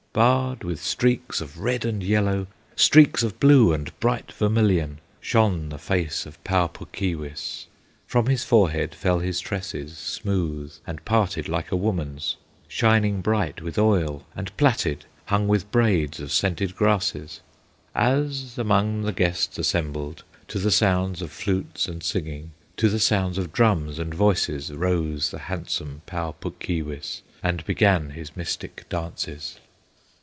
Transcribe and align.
Barred 0.13 0.65
with 0.65 0.83
streaks 0.83 1.39
of 1.39 1.61
red 1.61 1.85
and 1.85 2.03
yellow, 2.03 2.47
Streaks 2.75 3.23
of 3.23 3.39
blue 3.39 3.71
and 3.71 3.97
bright 4.01 4.33
vermilion, 4.33 4.99
Shone 5.21 5.69
the 5.69 5.77
face 5.77 6.25
of 6.25 6.43
Pau 6.43 6.67
Puk 6.67 6.91
Keewis. 6.91 7.67
From 8.07 8.25
his 8.25 8.43
forehead 8.43 8.93
fell 8.93 9.19
his 9.19 9.39
tresses, 9.39 9.97
Smooth, 9.97 10.73
and 10.85 11.05
parted 11.05 11.47
like 11.47 11.71
a 11.71 11.77
woman's, 11.77 12.35
Shining 12.67 13.21
bright 13.21 13.61
with 13.61 13.77
oil, 13.77 14.25
and 14.35 14.53
plaited, 14.57 15.05
Hung 15.27 15.47
with 15.47 15.71
braids 15.71 16.19
of 16.19 16.33
scented 16.33 16.75
grasses, 16.75 17.39
As 17.95 18.57
among 18.57 19.03
the 19.03 19.13
guests 19.13 19.57
assembled, 19.57 20.25
To 20.49 20.59
the 20.59 20.71
sound 20.71 21.21
of 21.21 21.31
flutes 21.31 21.87
and 21.87 22.03
singing, 22.03 22.51
To 22.75 22.89
the 22.89 22.99
sound 22.99 23.37
of 23.37 23.53
drums 23.53 23.97
and 23.97 24.13
voices, 24.13 24.73
Rose 24.73 25.31
the 25.31 25.39
handsome 25.39 26.01
Pau 26.05 26.33
Puk 26.33 26.59
Keewis, 26.59 27.21
And 27.41 27.63
began 27.63 28.09
his 28.09 28.35
mystic 28.35 28.83
dances. 28.89 29.57